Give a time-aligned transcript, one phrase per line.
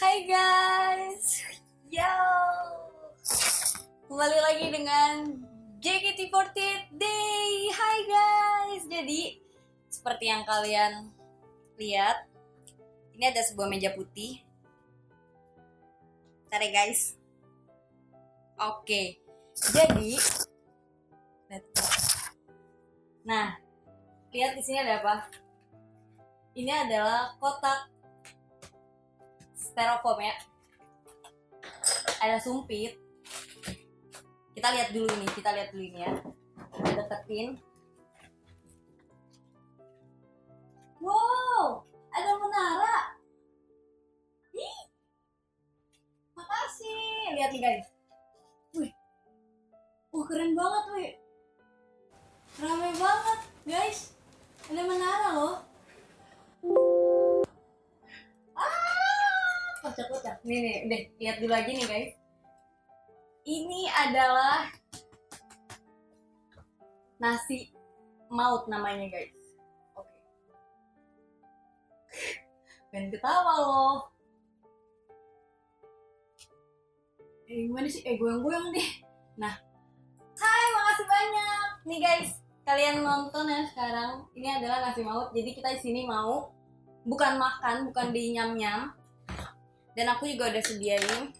[0.00, 1.44] Hai guys,
[1.92, 2.16] yo,
[4.08, 5.44] kembali lagi dengan
[5.84, 7.68] JKT48 Day.
[7.68, 9.36] Hai guys, jadi
[9.92, 11.12] seperti yang kalian
[11.76, 12.24] lihat,
[13.12, 14.40] ini ada sebuah meja putih.
[16.48, 17.20] Ya guys.
[18.56, 19.20] Oke,
[19.60, 20.16] jadi,
[23.28, 23.60] nah,
[24.32, 25.28] lihat di sini ada apa?
[26.56, 27.93] Ini adalah kotak
[29.74, 30.34] styrofoam ya.
[32.22, 32.94] Ada sumpit.
[34.54, 36.14] Kita lihat dulu nih kita lihat dulu ini ya.
[36.70, 37.58] Kita deketin.
[41.02, 41.82] Wow
[42.14, 42.96] ada menara.
[44.54, 44.78] Ih,
[46.38, 47.34] makasih.
[47.34, 47.86] Lihat nih guys.
[48.78, 48.94] Wih.
[50.14, 51.12] Wah keren banget wih.
[52.62, 54.14] Rame banget guys.
[54.70, 55.73] Ada menara loh
[60.44, 62.12] Nih nih, deh lihat dulu lagi nih guys.
[63.48, 64.68] Ini adalah
[67.16, 67.72] nasi
[68.28, 69.32] maut namanya guys.
[69.96, 70.12] Oke.
[72.92, 73.96] Pengen ketawa loh.
[77.48, 78.04] Eh gimana sih?
[78.04, 78.90] Eh goyang-goyang deh.
[79.40, 79.56] Nah,
[80.36, 82.30] hai makasih banyak nih guys.
[82.68, 84.28] Kalian nonton ya sekarang.
[84.36, 85.32] Ini adalah nasi maut.
[85.32, 86.52] Jadi kita di sini mau
[87.08, 88.92] bukan makan, bukan di nyam-nyam,
[89.94, 91.30] dan aku juga udah sediain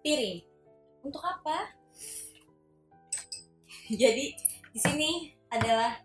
[0.00, 0.38] piring.
[1.02, 1.74] Untuk apa?
[4.00, 4.26] Jadi
[4.70, 5.98] di sini adalah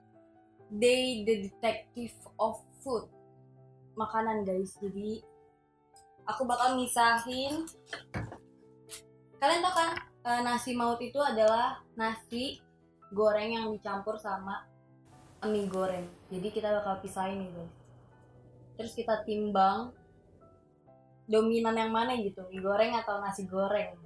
[0.74, 3.06] day the detective of food.
[3.94, 4.74] Makanan guys.
[4.82, 5.22] Jadi
[6.26, 7.70] aku bakal misahin.
[9.38, 9.90] Kalian tau kan
[10.26, 12.58] eh, nasi maut itu adalah nasi
[13.14, 14.66] goreng yang dicampur sama
[15.46, 16.10] mie goreng.
[16.34, 17.85] Jadi kita bakal pisahin nih guys
[18.76, 19.96] terus kita timbang
[21.26, 23.98] dominan yang mana gitu mie goreng atau nasi goreng.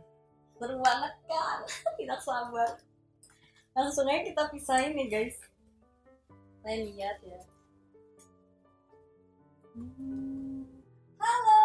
[0.55, 1.59] Seru banget kan?
[1.99, 2.79] Tidak sabar.
[3.75, 5.37] Langsung aja kita pisahin nih guys.
[6.63, 7.41] Kalian lihat ya.
[11.19, 11.61] Halo!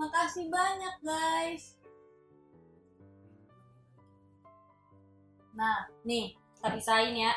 [0.00, 1.76] Makasih banyak guys.
[5.54, 7.32] Nah nih kita pisahin ya.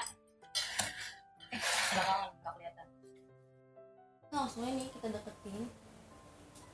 [1.52, 1.60] Eh
[1.92, 2.88] belakangan nggak kelihatan.
[4.32, 5.68] Nah langsung ini kita deketin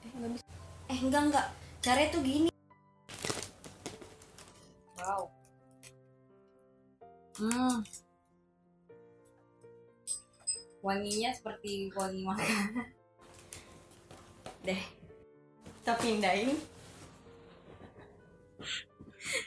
[0.05, 0.45] eh nggak bisa.
[0.85, 1.47] Eh enggak enggak
[1.81, 2.51] caranya tuh gini.
[5.01, 5.33] Wow.
[7.41, 7.81] Hmm.
[10.85, 12.85] Wanginya seperti wangi makanan.
[14.61, 14.83] Deh.
[15.81, 16.53] Kita pindahin.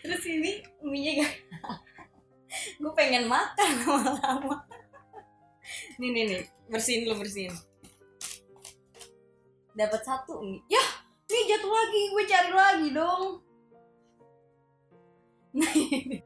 [0.02, 1.30] Terus ini mie nya
[2.86, 4.62] gue pengen makan lama-lama.
[5.98, 6.42] Nih nih nih.
[6.70, 7.50] Bersihin lu bersihin.
[9.74, 10.62] Dapat satu nih.
[10.70, 10.84] Ya
[11.26, 12.02] nih jatuh lagi.
[12.14, 13.42] Gue cari lagi dong.
[15.56, 16.20] Ini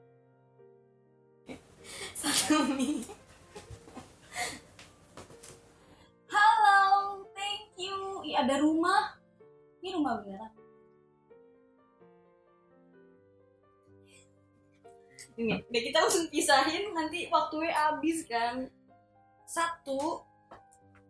[2.19, 3.07] satu mie
[6.29, 8.21] halo thank you.
[8.27, 9.17] Ih, ada rumah.
[9.81, 10.60] Ini rumah beneran
[15.41, 15.57] ini.
[15.65, 18.69] Udah kita langsung pisahin nanti waktunya habis kan.
[19.49, 20.23] Satu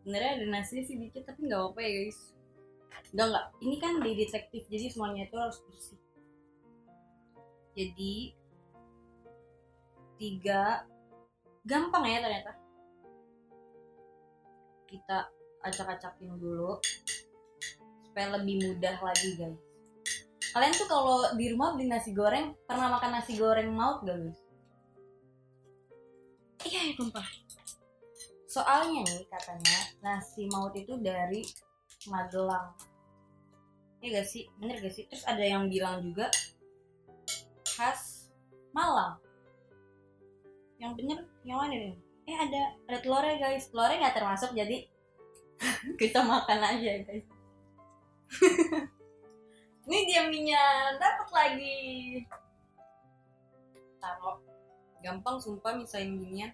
[0.00, 2.20] sebenarnya ada nasi sih dikit tapi nggak apa-apa ya guys.
[3.10, 6.00] Enggak enggak ini kan di detektif jadi semuanya itu harus bersih.
[7.74, 8.14] Jadi
[10.20, 10.86] tiga
[11.66, 12.52] gampang ya ternyata.
[14.86, 15.18] Kita
[15.60, 16.80] acak-acakin dulu
[18.06, 19.69] supaya lebih mudah lagi guys
[20.50, 24.40] kalian tuh kalau di rumah beli nasi goreng pernah makan nasi goreng maut gak guys
[26.66, 27.26] iya ya tumpah
[28.50, 31.46] soalnya nih katanya nasi maut itu dari
[32.08, 32.72] Magelang.
[34.00, 34.48] Iya gak sih?
[34.56, 35.04] Bener gak sih?
[35.04, 36.32] Terus ada yang bilang juga
[37.76, 38.32] khas
[38.72, 39.20] Malang.
[40.80, 41.96] Yang bener yang mana nih
[42.30, 43.68] eh ada ada telurnya guys.
[43.68, 44.86] Telurnya nggak termasuk jadi
[46.00, 47.26] kita makan aja guys
[49.88, 51.80] ini dia minyak dapat lagi.
[54.00, 54.40] Taruh
[55.00, 56.52] gampang sumpah misahin ginian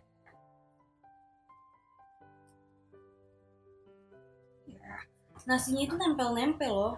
[4.67, 4.99] Ya.
[5.47, 6.97] nasinya itu nempel-nempel loh.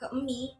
[0.00, 0.56] Ke mie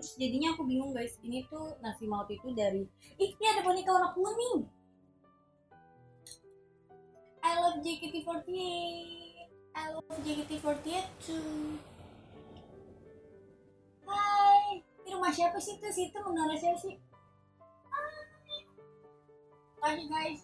[0.00, 1.20] terus jadinya aku bingung guys.
[1.20, 2.88] Ini tuh nasi maut itu dari
[3.20, 4.64] ih ini ada boneka warna kuning.
[7.44, 9.29] I love JKT48
[9.74, 11.78] I love JKT48 too
[14.06, 16.98] Hai ini rumah siapa sih tuh situ menara siapa sih
[19.80, 20.40] Makasih guys.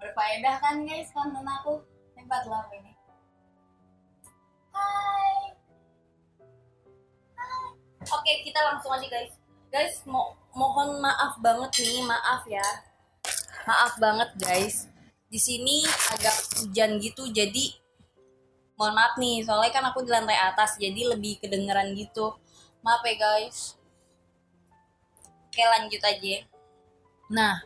[0.01, 1.85] Berfaedah kan guys konten aku.
[2.17, 2.97] Hebat lah ini.
[4.73, 5.53] Hai.
[7.37, 7.63] Hai.
[8.09, 9.37] Oke, kita langsung aja guys.
[9.69, 12.67] Guys, mo mohon maaf banget nih, maaf ya.
[13.67, 14.87] Maaf banget guys.
[15.31, 17.71] Di sini agak hujan gitu, jadi
[18.75, 22.35] mohon maaf nih, soalnya kan aku di lantai atas, jadi lebih kedengeran gitu.
[22.83, 23.79] Maaf ya guys.
[25.47, 26.35] Oke lanjut aja.
[27.31, 27.63] Nah,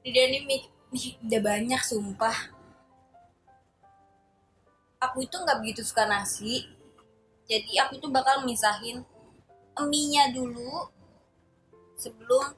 [0.00, 0.56] di ini
[1.20, 2.36] udah banyak sumpah.
[4.96, 6.64] Aku itu nggak begitu suka nasi,
[7.44, 9.04] jadi aku tuh bakal misahin
[9.76, 10.88] mie-nya dulu
[11.96, 12.52] sebelum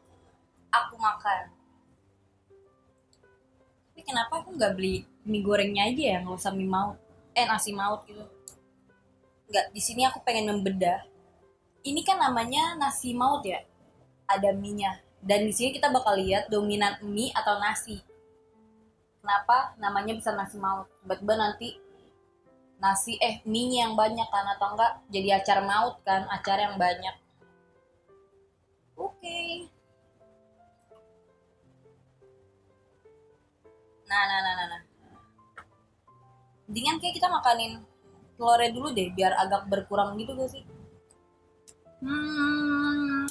[0.68, 1.54] aku makan.
[3.88, 6.98] Tapi kenapa aku nggak beli mie gorengnya aja ya, nggak usah mie maut,
[7.34, 8.22] eh nasi maut gitu.
[9.48, 11.06] Nggak, di sini aku pengen membedah.
[11.86, 13.62] Ini kan namanya nasi maut ya,
[14.28, 15.00] ada mie-nya.
[15.18, 17.98] Dan di sini kita bakal lihat dominan mie atau nasi.
[19.18, 20.86] Kenapa namanya bisa nasi maut?
[21.02, 21.74] Tiba-tiba nanti
[22.78, 27.10] nasi eh mie yang banyak kan atau enggak jadi acar maut kan acar yang banyak
[28.98, 29.70] oke okay.
[34.10, 34.82] nah nah nah nah nah
[36.66, 37.80] mendingan kayak kita makanin
[38.36, 40.64] telurnya dulu deh biar agak berkurang gitu gak sih
[42.02, 43.26] hmm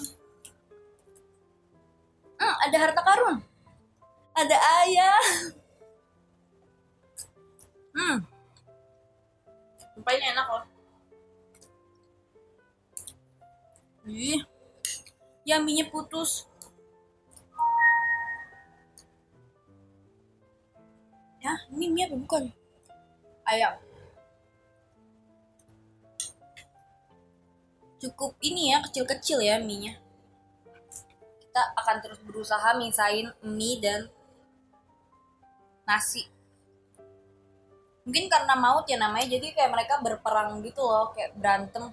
[2.39, 3.37] hmm ada harta karun
[4.33, 5.21] ada ayah
[7.91, 8.37] hmm
[9.97, 10.65] Sumpahnya enak loh.
[14.05, 14.39] Ih.
[15.47, 16.43] Ya minyak putus.
[21.39, 22.43] Ya, ini mie apa bukan?
[23.47, 23.79] Ayam.
[28.03, 29.95] Cukup ini ya, kecil-kecil ya mie-nya.
[31.39, 34.11] Kita akan terus berusaha misain mie dan
[35.87, 36.27] nasi
[38.07, 41.91] mungkin karena maut ya namanya jadi kayak mereka berperang gitu loh kayak berantem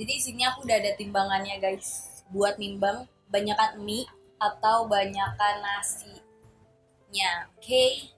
[0.00, 4.08] jadi sini aku udah ada timbangannya guys buat nimbang banyakkan mie
[4.40, 8.08] atau banyakkan nasinya oke okay?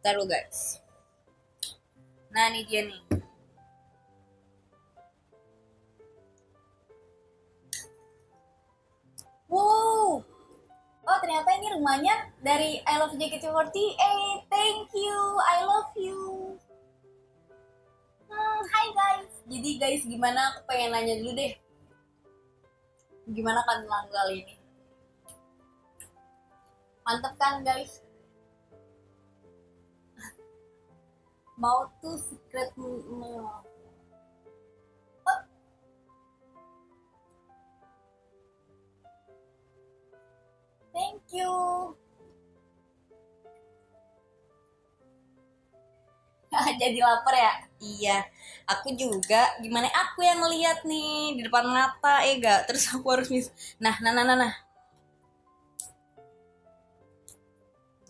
[0.00, 0.80] taruh guys
[2.32, 3.04] nah ini dia nih
[9.50, 10.22] Wow.
[11.10, 13.98] Oh, ternyata ini rumahnya dari I Love JKT48.
[14.46, 15.18] Thank you.
[15.42, 16.29] I love you.
[19.50, 21.52] Jadi guys, gimana aku pengen nanya dulu deh.
[23.34, 24.54] Gimana kan kali ini?
[27.02, 27.98] Mantep kan guys?
[31.58, 32.70] Mau tuh secret
[40.90, 42.09] Thank you.
[46.82, 47.52] Jadi lapar ya?
[47.78, 48.18] Iya.
[48.66, 49.54] Aku juga.
[49.62, 52.66] Gimana aku yang ngeliat nih di depan mata, eh gak?
[52.70, 53.48] Terus aku harus mis.
[53.78, 54.54] Nah, nah, nah, nah, nah.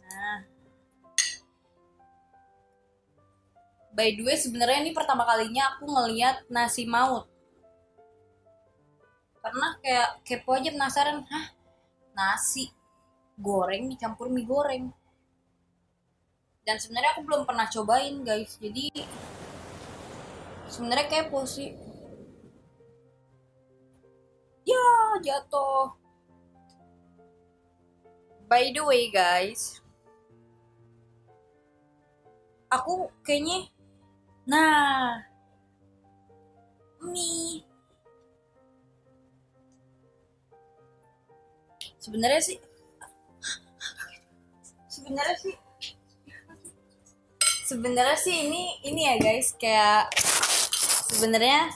[0.01, 0.39] Nah.
[3.93, 7.29] By the way, sebenarnya ini pertama kalinya aku ngeliat nasi maut.
[9.41, 11.47] Karena kayak kepo aja penasaran, hah?
[12.13, 12.69] Nasi
[13.41, 14.93] goreng dicampur mie goreng
[16.71, 18.55] dan sebenarnya aku belum pernah cobain guys.
[18.63, 18.95] Jadi
[20.71, 21.75] sebenarnya kepo sih.
[24.63, 24.87] Ya
[25.19, 25.99] jatuh.
[28.47, 29.83] By the way guys.
[32.71, 33.67] Aku kayaknya
[34.47, 35.27] nah.
[37.03, 37.67] Mie
[41.99, 42.59] sebenarnya sih
[44.87, 45.57] sebenarnya sih
[47.71, 50.11] sebenarnya sih ini ini ya guys kayak
[51.15, 51.71] sebenarnya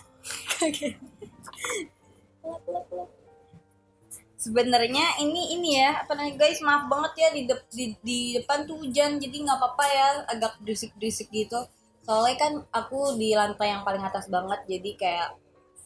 [4.35, 8.67] sebenarnya ini ini ya apa namanya guys maaf banget ya di, de, di, di depan
[8.67, 11.63] tuh hujan jadi nggak apa-apa ya agak berisik-berisik gitu.
[12.03, 15.29] Soalnya kan aku di lantai yang paling atas banget jadi kayak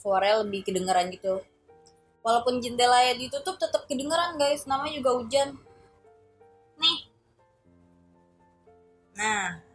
[0.00, 1.44] suara lebih kedengeran gitu.
[2.24, 5.48] Walaupun jendela ya ditutup tetap kedengeran guys namanya juga hujan.
[6.80, 6.98] Nih.
[9.14, 9.67] Nah.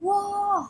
[0.00, 0.64] Wah.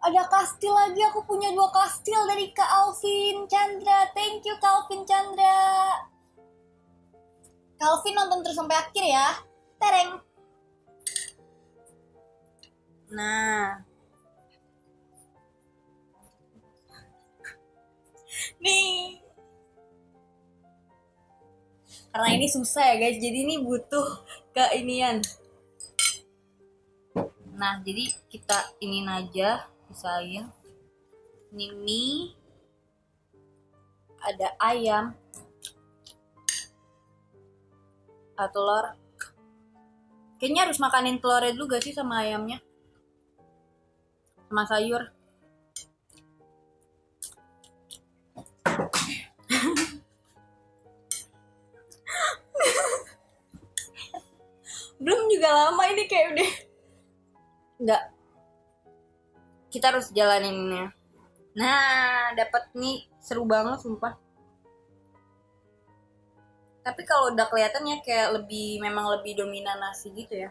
[0.00, 1.04] ada kastil lagi.
[1.12, 4.08] Aku punya dua kastil dari Kak Alvin Chandra.
[4.16, 5.60] Thank you Kak Alvin Chandra.
[7.76, 9.28] Kak Alvin nonton terus sampai akhir ya.
[9.76, 10.10] Tereng.
[13.12, 13.84] Nah.
[18.64, 19.20] Nih.
[22.08, 23.20] Karena ini susah ya guys.
[23.20, 24.24] Jadi ini butuh
[24.56, 25.20] keinian
[27.58, 30.46] nah jadi kita ini aja misalnya
[31.50, 32.38] ini mie
[34.22, 35.14] ada ayam.
[38.38, 38.94] Ada telur.
[40.38, 42.62] Kayaknya harus makanin telurnya juga sih sama ayamnya?
[44.46, 45.10] Sama sayur.
[55.02, 56.67] Belum juga lama ini kayak udah
[57.78, 58.02] nggak.
[59.70, 60.90] Kita harus jalaninnya.
[61.54, 63.06] Nah dapat nih.
[63.18, 64.16] Seru banget sumpah.
[66.80, 70.50] Tapi kalau udah kelihatannya kayak lebih memang lebih dominan nasi gitu ya.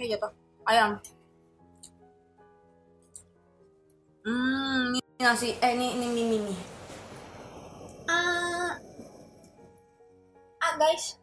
[0.00, 0.32] Ini jatuh.
[0.64, 0.96] Ayam.
[4.24, 5.52] Hmm ini nasi.
[5.60, 6.54] Eh ini ini ini, ini.
[8.08, 8.72] ah.
[10.62, 11.21] Ah guys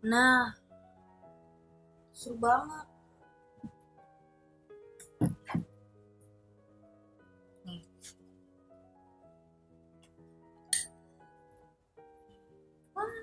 [0.00, 0.60] nah
[2.20, 2.86] seru banget.
[12.92, 13.14] Wah.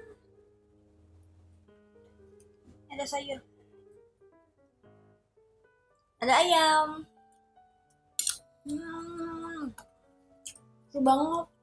[2.89, 3.41] ada sayur.
[6.17, 6.89] Ada ayam.
[8.65, 9.69] Hmm.
[10.89, 11.57] Seru banget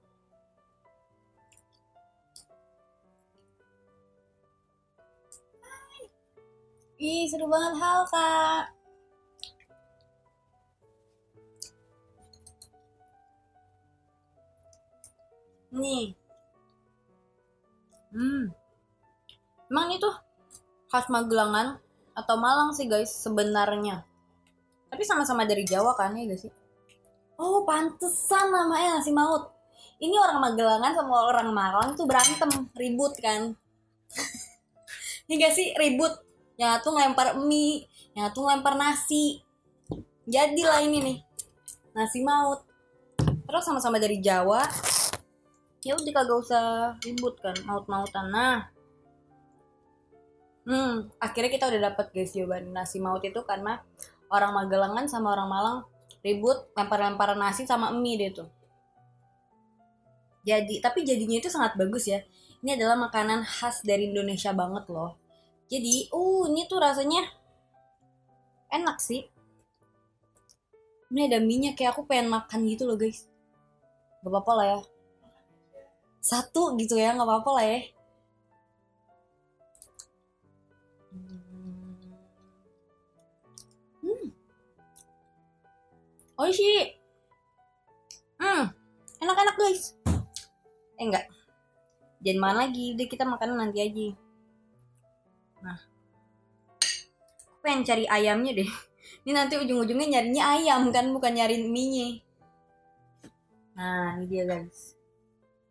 [7.04, 8.64] Ih, seru banget hal, Kak.
[15.76, 16.16] Nih.
[18.08, 18.48] Hmm.
[19.68, 20.08] Emang itu
[20.88, 21.76] khas Magelangan
[22.16, 24.00] atau Malang sih, guys, sebenarnya.
[24.88, 26.48] Tapi sama-sama dari Jawa kan, ya sih?
[27.36, 29.52] Oh, pantesan namanya nasi maut.
[30.00, 33.52] Ini orang Magelangan sama orang Malang tuh berantem, ribut kan.
[35.28, 36.23] Ini gak sih ribut
[36.54, 39.42] yang satu ngelempar mie yang satu ngelempar nasi.
[40.24, 41.18] Jadilah ini nih
[41.92, 42.64] nasi maut.
[43.18, 44.62] Terus sama-sama dari Jawa.
[45.84, 46.64] Ya udah kagak usah
[47.04, 48.32] ribut kan maut-mautan.
[48.32, 48.58] Nah.
[50.64, 53.84] Hmm akhirnya kita udah dapet guys jawaban nasi maut itu karena
[54.32, 55.78] orang Magelangan sama orang Malang
[56.24, 58.48] ribut lempar-lemparan nasi sama mie deh tuh.
[60.44, 62.24] Jadi tapi jadinya itu sangat bagus ya.
[62.64, 65.23] Ini adalah makanan khas dari Indonesia banget loh
[65.74, 67.26] jadi uh ini tuh rasanya
[68.70, 69.26] enak sih.
[71.10, 73.26] Ini ada minyak kayak aku pengen makan gitu loh guys.
[74.22, 74.80] Gak apa-apa lah ya.
[76.22, 77.78] Satu gitu ya gak apa-apa lah ya.
[83.98, 84.26] Hmm.
[86.38, 86.94] Oh sih
[88.38, 88.62] hmm.
[89.26, 89.98] Enak-enak guys.
[90.98, 91.26] Eh enggak.
[92.22, 92.94] Jangan mana lagi.
[92.94, 94.23] Udah kita makan nanti aja
[95.64, 95.80] Nah,
[97.48, 98.70] aku pengen cari ayamnya deh.
[99.24, 102.20] Ini nanti ujung-ujungnya nyarinya ayam kan, bukan nyari mie-nya.
[103.72, 104.92] Nah, ini dia guys.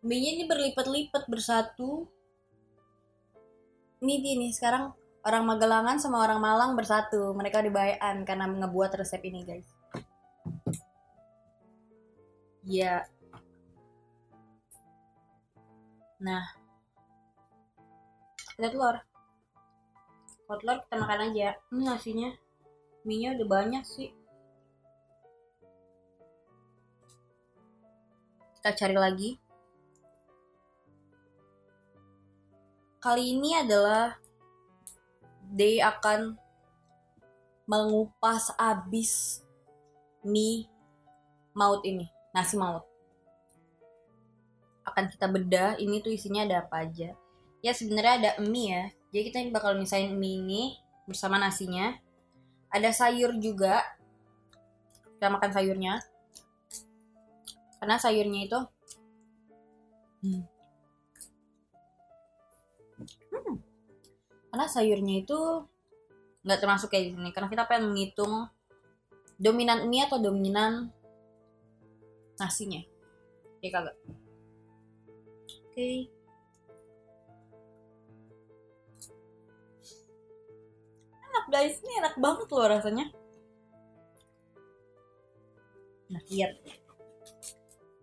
[0.02, 2.10] Mie-nya ini berlipat-lipat bersatu.
[4.02, 4.90] Ini dia nih, sekarang
[5.22, 7.30] orang Magelangan sama orang Malang bersatu.
[7.32, 9.68] Mereka dibayaan karena ngebuat resep ini guys.
[12.66, 13.06] Ya.
[16.18, 16.44] Nah.
[18.58, 19.13] Ada telur
[20.44, 21.48] kotlor kita makan aja.
[21.72, 22.30] Ini nasinya
[23.04, 24.10] mie nya udah banyak sih.
[28.60, 29.30] Kita cari lagi.
[33.00, 34.16] Kali ini adalah
[35.52, 36.40] day akan
[37.68, 39.44] mengupas abis
[40.24, 40.68] mie
[41.52, 42.08] maut ini.
[42.32, 42.84] Nasi maut.
[44.88, 45.76] Akan kita bedah.
[45.76, 47.12] Ini tuh isinya ada apa aja.
[47.60, 48.84] Ya sebenarnya ada mie ya
[49.14, 50.62] jadi kita bakal misahin mie ini
[51.06, 51.94] bersama nasinya.
[52.74, 53.78] Ada sayur juga.
[55.14, 56.02] Kita makan sayurnya.
[57.78, 58.58] Karena sayurnya itu
[60.26, 60.42] hmm.
[63.30, 63.58] Hmm.
[64.50, 65.38] Karena sayurnya itu
[66.42, 68.50] nggak termasuk kayak gini karena kita pengen menghitung
[69.38, 70.90] dominan mie atau dominan
[72.34, 72.82] nasinya.
[73.62, 73.94] Ya kagak.
[75.70, 75.70] Oke.
[75.70, 76.13] Okay.
[81.54, 83.06] Guys ini enak banget loh rasanya.
[86.10, 86.58] Nah lihat.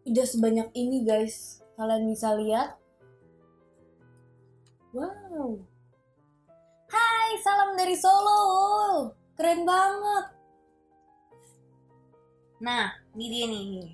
[0.07, 1.59] Udah sebanyak ini guys.
[1.75, 2.79] Kalian bisa lihat.
[4.95, 5.59] Wow.
[6.87, 8.39] Hai salam dari Solo.
[9.35, 10.25] Keren banget.
[12.63, 13.91] Nah ini dia nih nih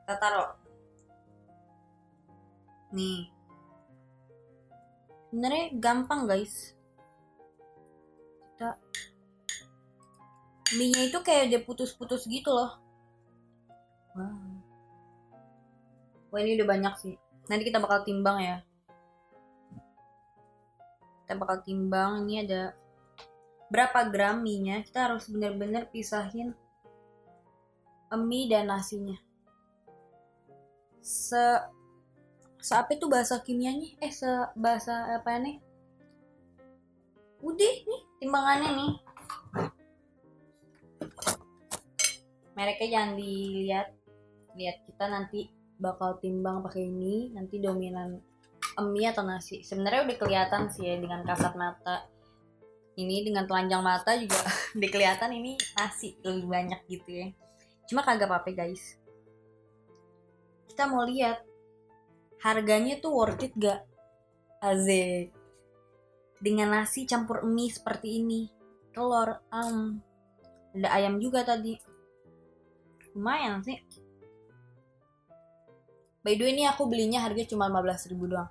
[0.00, 0.56] kita taruh.
[2.96, 3.28] Nih.
[5.28, 6.79] Sebenarnya gampang guys
[8.60, 8.76] kita
[10.76, 12.76] mie nya itu kayak dia putus-putus gitu loh.
[14.12, 14.60] Wow
[16.30, 17.14] wah ini udah banyak sih.
[17.50, 18.58] Nanti kita bakal timbang ya.
[21.26, 22.74] Kita bakal timbang ini ada
[23.70, 26.54] berapa gram mie nya kita harus bener-bener pisahin
[28.10, 29.18] mie dan nasinya.
[31.02, 31.42] Se
[32.60, 33.94] se apa itu bahasa kimianya?
[34.02, 35.58] Eh se bahasa apa nih?
[37.40, 38.92] Udah nih timbangannya nih.
[42.54, 43.88] Mereknya jangan dilihat.
[44.54, 45.48] Lihat kita nanti
[45.80, 47.32] bakal timbang pakai ini.
[47.32, 48.20] Nanti dominan
[48.92, 49.64] mie atau nasi.
[49.64, 52.04] Sebenarnya udah kelihatan sih ya dengan kasat mata
[53.00, 53.24] ini.
[53.24, 54.36] Dengan telanjang mata juga
[54.76, 57.26] udah kelihatan ini nasi lebih banyak gitu ya.
[57.88, 59.00] Cuma kagak apa-apa guys.
[60.68, 61.40] Kita mau lihat
[62.44, 63.84] harganya tuh worth it gak?
[64.60, 65.39] Azik
[66.40, 68.48] dengan nasi campur mie seperti ini.
[68.90, 70.00] Telur um,
[70.74, 71.76] ada ayam juga tadi.
[73.14, 73.76] Lumayan sih.
[76.20, 78.50] By the way ini aku belinya harga cuma 15 ribu doang.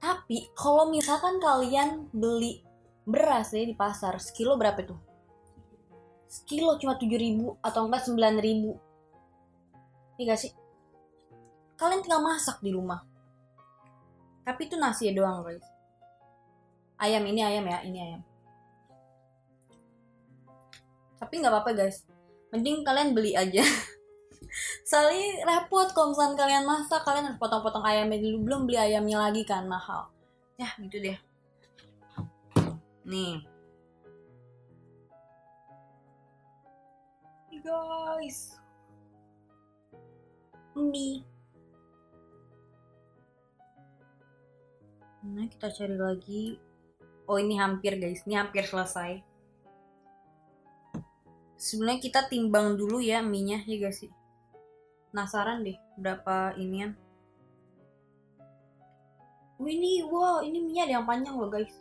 [0.00, 2.60] Tapi kalau misalkan kalian beli
[3.08, 5.00] beras ya di pasar sekilo berapa tuh?
[6.28, 8.76] Sekilo cuma 7 ribu atau enggak 9 ribu.
[10.20, 10.52] Iya gak sih?
[11.76, 13.13] Kalian tinggal masak di rumah
[14.44, 15.64] tapi itu nasi doang guys.
[17.00, 18.22] Ayam ini ayam ya ini ayam.
[21.16, 22.04] Tapi nggak apa-apa guys.
[22.52, 23.64] Mending kalian beli aja.
[24.88, 28.36] Soalnya repot kalau misalnya kalian masak kalian harus potong-potong ayamnya dulu.
[28.44, 30.12] Belum beli ayamnya lagi kan mahal.
[30.60, 31.18] Ya gitu deh.
[33.08, 33.42] Nih.
[37.64, 38.60] Guys.
[40.76, 41.24] Mie
[45.24, 46.44] Nah, kita cari lagi.
[47.24, 48.20] Oh, ini hampir guys.
[48.28, 49.24] Ini hampir selesai.
[51.56, 54.12] Sebenarnya kita timbang dulu ya mie-nya, ya gak sih?
[55.08, 56.92] Penasaran deh berapa inian.
[59.56, 61.72] Oh, ini wow, ini mie ada yang panjang loh, guys.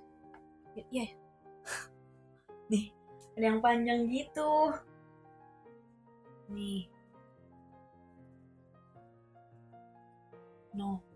[0.79, 1.09] Ya, yeah.
[2.71, 2.95] nih,
[3.35, 4.71] ada yang panjang gitu.
[6.47, 6.87] Nih.
[10.73, 11.12] No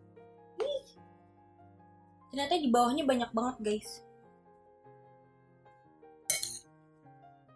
[2.38, 4.06] ternyata di bawahnya banyak banget guys.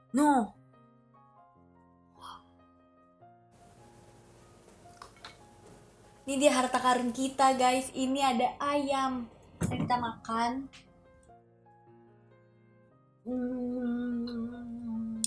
[0.10, 0.58] No.
[6.26, 7.94] Ini dia harta karun kita guys.
[7.94, 9.30] Ini ada ayam.
[9.62, 10.66] Mari kita makan.
[13.22, 15.22] Hmm.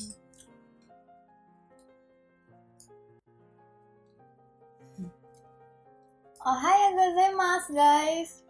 [6.43, 6.91] Oh hai
[7.39, 8.44] mas guys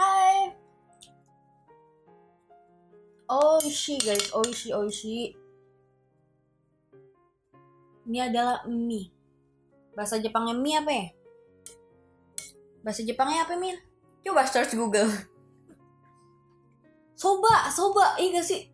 [0.00, 0.56] Hai.
[3.28, 5.36] Oishi guys, oishi oishi.
[8.08, 9.12] Ini adalah mie.
[9.92, 11.12] Bahasa Jepangnya mie apa ya?
[12.80, 13.76] Bahasa Jepangnya apa mie?
[14.24, 15.12] Coba search Google.
[17.12, 18.72] Soba, soba, iya gak sih?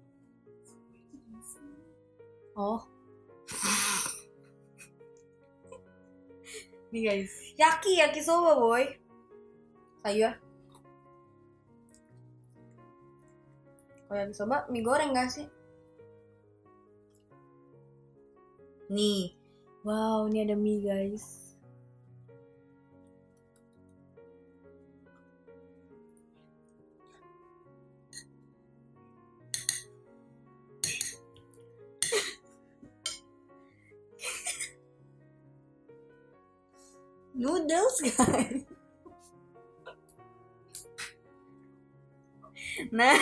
[2.55, 2.87] Oh.
[6.95, 8.87] Nih guys, yaki, yaki soba boy.
[10.07, 10.46] Sayur.
[14.07, 15.51] Kalau yang soba mie goreng gak sih?
[18.87, 19.35] Nih,
[19.83, 21.43] wow, ini ada mie guys.
[37.35, 38.63] Noodles guys.
[42.93, 43.17] Nah,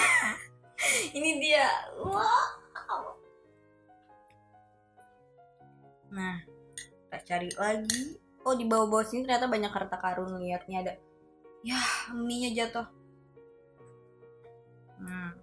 [1.19, 1.69] ini dia.
[2.01, 3.15] Wow.
[6.15, 6.37] Nah
[7.07, 8.19] kita cari lagi.
[8.45, 10.95] Oh di bawah-bawah sini ternyata banyak harta karun liatnya ada.
[11.65, 11.81] Ya
[12.13, 12.87] mie jatuh.
[15.05, 15.37] Hmm.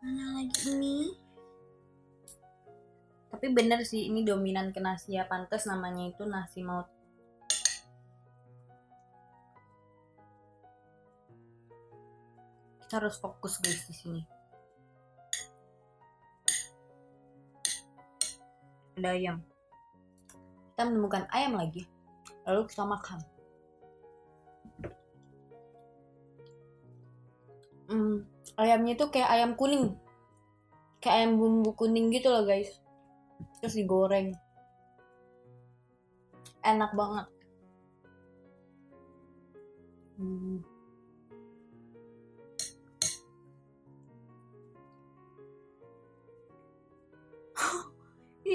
[0.00, 1.12] mana lagi mie
[3.30, 6.88] tapi bener sih ini dominan ke nasi ya pantas namanya itu nasi maut
[12.90, 14.22] Kita harus fokus guys di sini.
[18.98, 19.38] Ada ayam.
[20.74, 21.86] Kita menemukan ayam lagi.
[22.50, 23.22] Lalu kita makan.
[27.94, 28.26] Hmm,
[28.58, 29.94] ayamnya itu kayak ayam kuning.
[30.98, 32.74] Kayak ayam bumbu kuning gitu loh guys.
[33.62, 34.34] Terus digoreng.
[36.66, 37.26] Enak banget.
[40.18, 40.69] Hmm.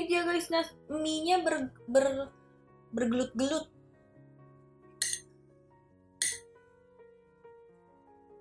[0.06, 2.30] Dia guys, nas mie-nya ber, ber
[2.94, 3.65] bergelut-gelut.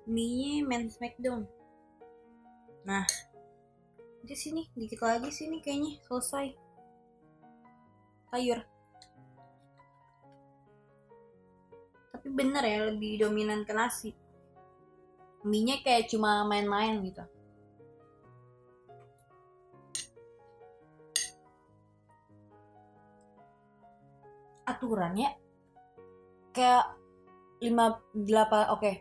[0.04, 1.48] Mie-nya main smackdown.
[2.84, 3.08] Nah,
[4.20, 6.52] di sini dikit lagi sini kayaknya selesai.
[8.28, 8.60] Sayur.
[12.12, 14.12] Tapi bener ya lebih dominan ke nasi.
[15.48, 17.24] Mie-nya kayak cuma main-main gitu.
[24.64, 25.36] Aturannya
[26.56, 26.84] kayak
[27.60, 28.92] 5 8 oke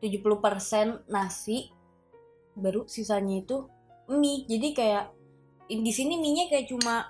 [0.00, 1.72] 70% nasi
[2.56, 3.68] baru sisanya itu
[4.10, 4.48] mie.
[4.48, 5.04] Jadi kayak
[5.70, 7.06] di sini mie-nya kayak cuma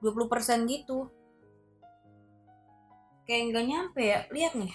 [0.00, 1.10] 20% gitu.
[3.28, 4.20] Kayak nggak nyampe ya.
[4.32, 4.72] Lihat nih.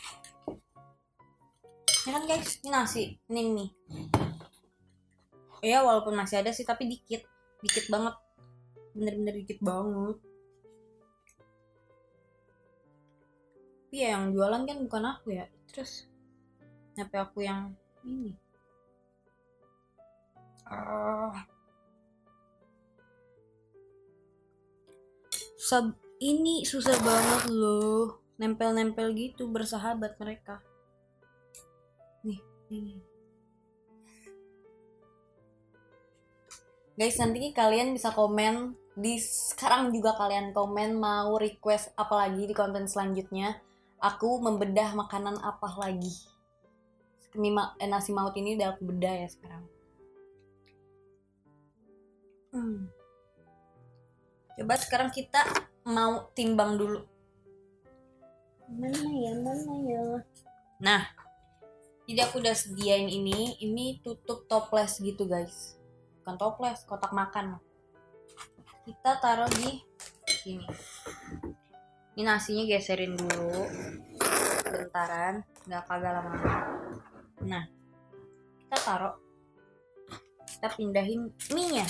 [2.05, 3.69] Ya kan guys, ini nasi, ini mie.
[5.65, 7.25] Ya walaupun masih ada sih tapi dikit.
[7.65, 8.13] Dikit banget.
[8.93, 10.21] Bener-bener dikit banget.
[13.95, 15.47] Tapi ya yang jualan kan bukan aku ya.
[15.71, 16.03] Terus
[16.99, 17.71] nyampe aku yang
[18.03, 18.35] ini.
[20.67, 21.47] Ah.
[25.55, 28.19] Sub ini susah banget loh.
[28.35, 30.59] Nempel-nempel gitu bersahabat mereka.
[32.27, 32.99] Nih, ini.
[36.99, 42.51] Guys, nanti kalian bisa komen di sekarang juga kalian komen mau request apa lagi di
[42.51, 43.63] konten selanjutnya.
[43.99, 46.13] Aku membedah makanan apa lagi.
[47.35, 49.63] Mie ma- eh, nasi maut ini udah aku bedah ya sekarang.
[52.55, 52.87] Hmm.
[54.55, 55.43] Coba sekarang kita
[55.83, 57.03] mau timbang dulu.
[58.71, 60.03] Mana ya, mana ya?
[60.79, 61.03] Nah,
[62.07, 63.59] jadi aku udah sediain ini.
[63.59, 65.75] Ini tutup toples gitu guys.
[66.23, 67.59] Bukan toples, kotak makan.
[68.87, 69.83] Kita taruh di
[70.39, 70.65] sini.
[72.15, 73.67] Ini nasinya geserin dulu.
[74.71, 76.31] Bentaran, nggak kagak lama.
[77.43, 77.67] Nah,
[78.63, 79.19] kita taruh.
[80.47, 81.83] Kita pindahin mie-nya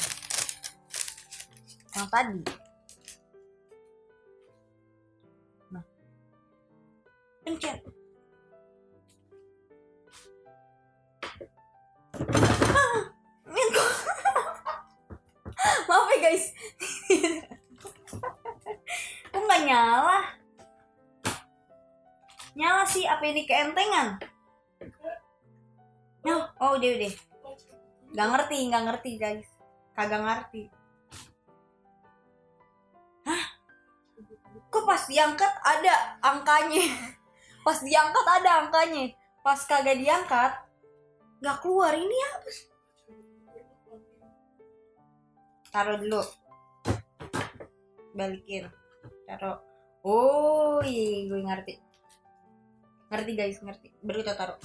[1.95, 2.43] yang tadi.
[5.71, 5.83] Nah,
[7.47, 7.79] pencet.
[12.75, 12.99] Ah,
[15.87, 16.51] Maaf ya guys.
[19.31, 20.14] Kok nggak nyala?
[23.05, 24.17] Sih, apa ini keentengan?
[26.25, 27.13] No, oh udah udah.
[28.17, 29.45] Gak ngerti, gak ngerti guys.
[29.93, 30.73] Kagak ngerti.
[34.73, 36.81] kok pas diangkat ada angkanya?
[37.65, 39.13] Pas diangkat ada angkanya.
[39.45, 40.51] Pas kagak diangkat
[41.45, 41.93] nggak keluar.
[41.93, 42.49] Ini apa
[45.69, 46.21] taruh dulu.
[48.17, 48.65] Balikin.
[49.29, 49.61] Taruh.
[50.01, 51.84] Oh iya gue ngerti
[53.15, 53.87] ngerti guys ngerti.
[54.03, 54.59] Baru kita taruh.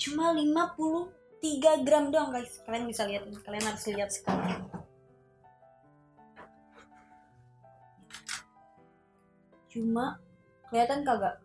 [0.00, 2.64] Cuma 53 gram doang guys.
[2.64, 4.64] Kalian bisa lihat kalian harus lihat sekarang.
[9.68, 10.16] Cuma
[10.72, 11.36] kelihatan kagak?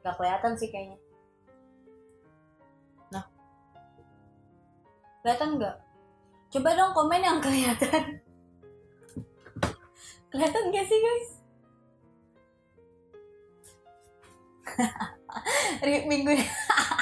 [0.00, 0.98] Gak kelihatan sih kayaknya.
[3.12, 3.28] Nah.
[5.20, 5.76] Kelihatan nggak?
[6.48, 8.02] Coba dong komen yang kelihatan.
[10.32, 11.43] Kelihatan gak sih guys
[16.10, 16.32] minggu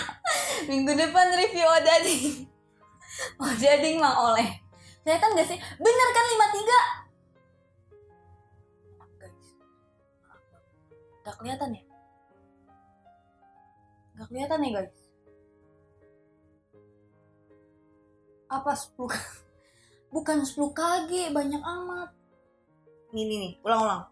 [0.70, 2.46] minggu depan review odading
[3.46, 4.48] odading mang oleh
[5.02, 6.42] kelihatan gak sih bener kan 53
[9.18, 9.46] guys
[11.22, 11.82] Gak kelihatan ya?
[14.18, 14.98] Gak kelihatan ya guys?
[18.50, 18.98] Apa 10
[20.12, 22.10] Bukan 10 kg, banyak amat.
[23.16, 24.04] Nih nih nih, ulang-ulang.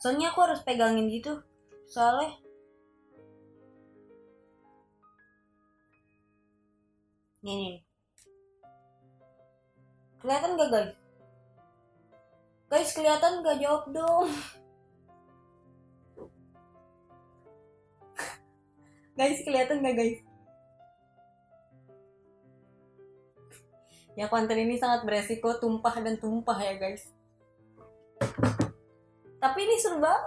[0.00, 1.44] Soalnya aku harus pegangin gitu.
[1.86, 2.34] Soalnya
[7.46, 7.78] nih.
[10.18, 10.92] Kelihatan gak guys?
[12.66, 14.26] Guys, kelihatan gak jawab dong?
[19.16, 20.18] guys kelihatan nggak guys
[24.12, 27.16] ya konten ini sangat beresiko tumpah dan tumpah ya guys
[29.40, 30.20] tapi ini seru banget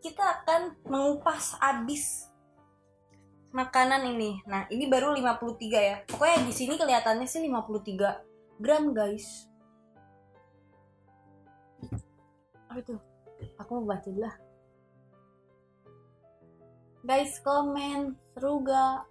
[0.00, 2.28] kita akan mengupas abis
[3.52, 4.40] makanan ini.
[4.48, 5.96] Nah ini baru 53 ya.
[6.08, 9.48] Pokoknya di sini kelihatannya sih 53 gram guys.
[12.70, 12.96] Apa itu?
[13.60, 14.34] Aku mau baca lah.
[17.00, 19.08] Guys komen seru gak?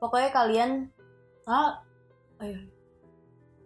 [0.00, 0.70] Pokoknya kalian
[1.48, 1.80] ah
[2.42, 2.60] ayo.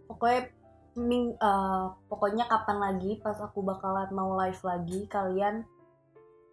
[0.07, 0.51] Pokoknya
[0.99, 5.63] ming, uh, pokoknya kapan lagi pas aku bakalan mau live lagi kalian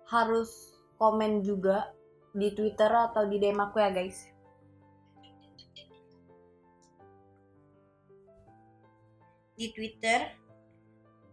[0.05, 1.89] harus komen juga
[2.37, 4.29] di Twitter atau di DM aku ya guys.
[9.55, 10.35] Di Twitter.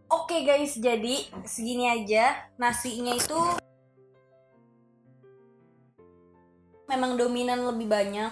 [0.09, 3.37] Oke okay guys, jadi segini aja nasinya itu
[6.85, 8.31] memang dominan lebih banyak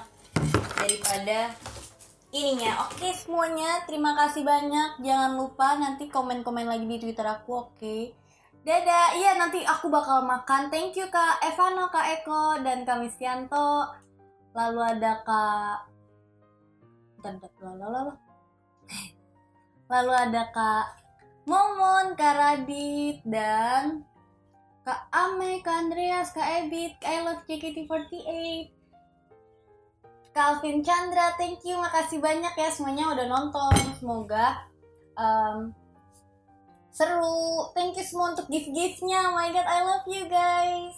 [0.78, 1.58] daripada
[2.32, 2.88] ininya.
[2.88, 5.04] Oke semuanya, terima kasih banyak.
[5.04, 7.98] Jangan lupa nanti komen-komen lagi di Twitter aku, oke?
[8.62, 10.72] Dadah, iya nanti aku bakal makan.
[10.72, 13.89] Thank you Kak Evano, Kak Eko, dan Kak Mistianto.
[14.56, 15.78] Lalu ada Kak...
[17.22, 18.17] Lalu,
[19.86, 20.86] lalu ada Kak
[21.46, 24.06] Momon, Kak Radit, dan
[24.82, 28.81] Kak Ame, Kak Andreas, Kak Ebit, Kak I Love JKT48.
[30.32, 33.76] Calvin Chandra, thank you, makasih banyak ya semuanya udah nonton.
[34.00, 34.63] Semoga
[35.20, 35.76] um,
[36.96, 37.72] seru.
[37.76, 39.32] Thank you semua untuk gift-giftnya.
[39.32, 40.96] Oh my god, I love you guys.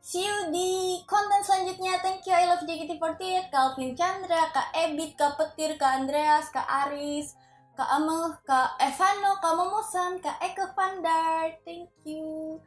[0.00, 2.02] See you di konten selanjutnya.
[2.02, 7.38] Thank you, I love JKT48, Calvin Chandra, Kak Ebit, Kak Petir, Kak Andreas, Kak Aris,
[7.78, 11.54] Kak Amel, Kak Evano, Kak Momosan, Kak Eko Vandar.
[11.62, 12.58] Thank you.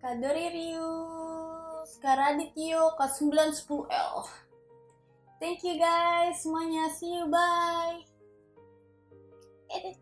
[0.00, 4.45] Kak Dori Rius, Kak Radityo, Kak 910L.
[5.36, 6.88] Thank you guys semuanya.
[6.96, 7.28] See you.
[7.28, 8.00] Bye.
[9.68, 9.92] Eh,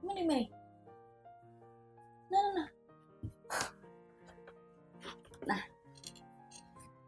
[0.00, 0.48] mana mana?
[2.32, 2.68] Nah, nah, nah.
[5.44, 5.62] Nah.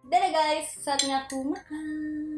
[0.04, 2.33] Dadah guys, saatnya aku makan.